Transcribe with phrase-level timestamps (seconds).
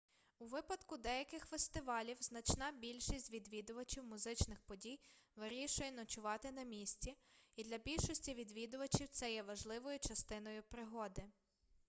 [0.39, 4.99] у випадку деяких фестивалів значна більшість відвідувачів музичних подій
[5.35, 7.17] вирішує ночувати на місці
[7.55, 11.23] і для більшості відвідувачів це є важливою частиною пригоди